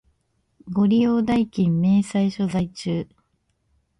[0.71, 3.07] ご利用代金明細書在中